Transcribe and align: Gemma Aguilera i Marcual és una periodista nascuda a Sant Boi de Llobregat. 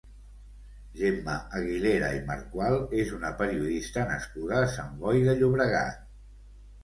Gemma 0.99 1.33
Aguilera 1.59 2.07
i 2.19 2.21
Marcual 2.29 2.79
és 3.01 3.13
una 3.17 3.31
periodista 3.41 4.05
nascuda 4.13 4.57
a 4.61 4.71
Sant 4.77 4.97
Boi 5.03 5.21
de 5.27 5.37
Llobregat. 5.43 6.01